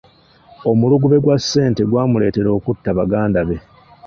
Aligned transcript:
Omulugube 0.69 1.17
gwa 1.23 1.37
ssente 1.41 1.81
gwamuleetera 1.89 2.49
okutta 2.57 2.89
baganda 2.97 3.41
be. 3.47 3.57